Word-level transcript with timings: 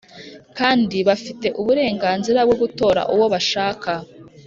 Kandi 0.57 0.97
bafite 1.07 1.47
uburenganzira 1.59 2.39
bwo 2.47 2.55
gutora 2.61 3.01
uwo 3.13 3.25
bashakka 3.33 3.93